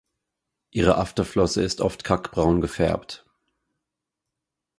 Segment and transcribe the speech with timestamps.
[0.71, 3.23] Ihre Afterflosse ist oft kackbraun gefärbt.